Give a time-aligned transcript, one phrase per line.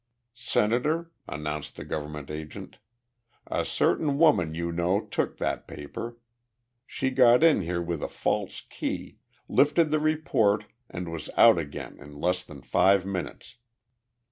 [0.33, 2.79] "Senator," announced the government agent,
[3.45, 6.17] "a certain woman you know took that paper.
[6.87, 11.99] She got in here with a false key, lifted the report and was out again
[11.99, 13.57] in less than five minutes.